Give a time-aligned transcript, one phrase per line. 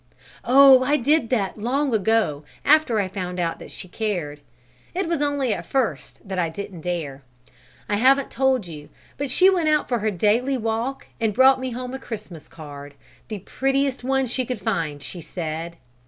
[0.43, 0.81] "Oh!
[0.83, 4.41] I did that long ago, after I found out that she cared.
[4.95, 7.21] It was only at first that I didn't dare.
[7.87, 11.69] I haven't told you, but she went out for her daily walk and brought me
[11.69, 12.95] home a Christmas card,
[13.27, 15.77] the prettiest one she could find, she said.